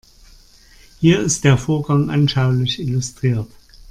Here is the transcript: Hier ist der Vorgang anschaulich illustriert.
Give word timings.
Hier 0.99 1.19
ist 1.19 1.43
der 1.43 1.59
Vorgang 1.59 2.09
anschaulich 2.09 2.79
illustriert. 2.79 3.45